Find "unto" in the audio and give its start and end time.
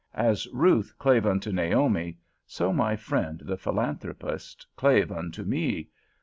1.27-1.51, 5.11-5.43